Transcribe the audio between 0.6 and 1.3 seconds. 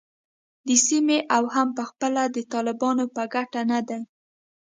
د سیمې